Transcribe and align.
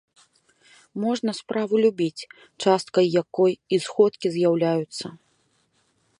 Можна 1.03 1.31
справу 1.39 1.75
любіць, 1.85 2.27
часткай 2.65 3.05
якой 3.23 3.53
і 3.75 3.81
сходкі 3.85 4.27
з'яўляюцца. 4.39 5.05